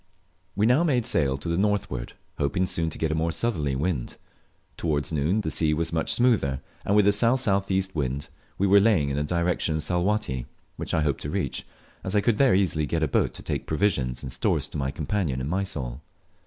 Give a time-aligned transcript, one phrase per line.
[0.55, 4.17] We now made sail to the northward, hoping soon to get a more southerly wind.
[4.75, 7.83] Towards noon the sea was much smoother, and with a S.S.E.
[7.93, 11.67] wind we were laying in the direction of Salwatty, which I hoped to reach,
[12.03, 14.89] as I could there easily get a boat to take provisions and stores to my
[14.89, 16.01] companion in Mysol.